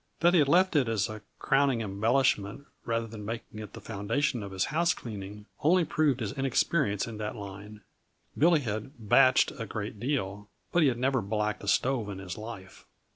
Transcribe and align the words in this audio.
That 0.21 0.33
he 0.33 0.39
had 0.39 0.47
left 0.47 0.75
it 0.75 0.89
as 0.89 1.07
a 1.09 1.21
crowning 1.37 1.81
embellishment, 1.81 2.65
rather 2.85 3.05
than 3.05 3.23
making 3.23 3.59
it 3.59 3.73
the 3.73 3.79
foundation 3.81 4.41
of 4.41 4.51
his 4.51 4.65
house 4.73 4.95
cleaning, 4.95 5.45
only 5.59 5.85
proved 5.85 6.21
his 6.21 6.31
inexperience 6.31 7.05
in 7.05 7.17
that 7.19 7.35
line. 7.35 7.81
Billy 8.35 8.61
had 8.61 8.93
"bached" 8.97 9.51
a 9.59 9.67
great 9.67 9.99
deal, 9.99 10.49
but 10.71 10.81
he 10.81 10.87
had 10.87 10.97
never 10.97 11.21
blacked 11.21 11.63
a 11.63 11.67
stove 11.67 12.09
in 12.09 12.17
his 12.17 12.35
life. 12.35 12.87